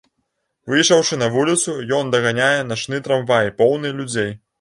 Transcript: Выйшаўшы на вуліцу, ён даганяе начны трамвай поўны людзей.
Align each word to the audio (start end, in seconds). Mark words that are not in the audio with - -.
Выйшаўшы 0.71 1.19
на 1.23 1.27
вуліцу, 1.35 1.75
ён 1.97 2.09
даганяе 2.15 2.47
начны 2.71 3.03
трамвай 3.09 3.51
поўны 3.61 3.93
людзей. 4.01 4.33